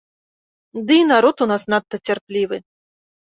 [0.87, 2.57] Дый народ у нас надта цярплівы.